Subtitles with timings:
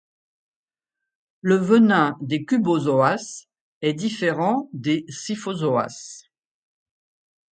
[1.41, 3.45] Le venin des cubozoas
[3.83, 6.23] est différent des scyphozoas.